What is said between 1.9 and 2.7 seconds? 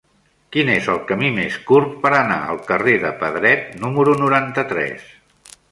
per anar al